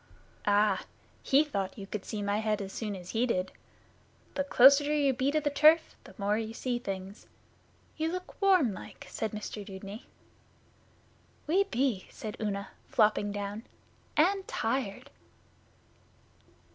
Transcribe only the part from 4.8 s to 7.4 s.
you be to the turf the more you see things.